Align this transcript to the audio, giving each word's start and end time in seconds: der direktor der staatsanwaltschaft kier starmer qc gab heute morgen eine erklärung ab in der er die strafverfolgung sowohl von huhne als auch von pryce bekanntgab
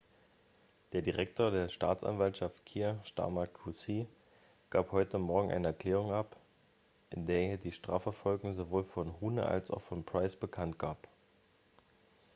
der 0.93 1.03
direktor 1.03 1.51
der 1.51 1.69
staatsanwaltschaft 1.69 2.65
kier 2.65 2.99
starmer 3.03 3.45
qc 3.45 4.07
gab 4.71 4.91
heute 4.91 5.19
morgen 5.19 5.51
eine 5.51 5.67
erklärung 5.67 6.11
ab 6.11 6.37
in 7.11 7.27
der 7.27 7.41
er 7.51 7.57
die 7.57 7.71
strafverfolgung 7.71 8.55
sowohl 8.55 8.83
von 8.83 9.21
huhne 9.21 9.45
als 9.45 9.69
auch 9.69 9.81
von 9.83 10.03
pryce 10.03 10.35
bekanntgab 10.37 11.07